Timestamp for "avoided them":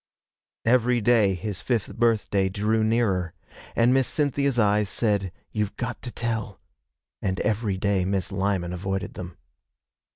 8.73-9.37